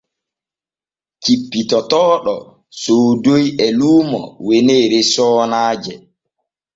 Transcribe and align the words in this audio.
Cippitotooɗo 1.21 2.35
soodoyi 2.81 3.47
e 3.65 3.67
luumo 3.77 4.21
weneere 4.47 4.99
soonaaje. 5.13 5.93